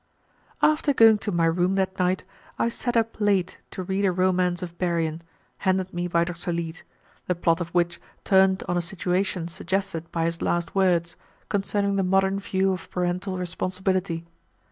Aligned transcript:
After 0.63 0.95
going 0.95 1.19
to 1.19 1.31
my 1.31 1.45
room 1.45 1.75
that 1.75 1.99
night, 1.99 2.23
I 2.57 2.69
sat 2.69 2.97
up 2.97 3.21
late 3.21 3.59
to 3.69 3.83
read 3.83 4.03
a 4.03 4.11
romance 4.11 4.63
of 4.63 4.75
Berrian, 4.79 5.21
handed 5.59 5.93
me 5.93 6.07
by 6.07 6.23
Dr. 6.23 6.51
Leete, 6.51 6.81
the 7.27 7.35
plot 7.35 7.61
of 7.61 7.69
which 7.69 8.01
turned 8.23 8.63
on 8.67 8.75
a 8.77 8.81
situation 8.81 9.47
suggested 9.47 10.11
by 10.11 10.25
his 10.25 10.41
last 10.41 10.73
words, 10.73 11.15
concerning 11.49 11.97
the 11.97 12.03
modern 12.03 12.39
view 12.39 12.71
of 12.73 12.89
parental 12.89 13.37
responsibility. 13.37 14.25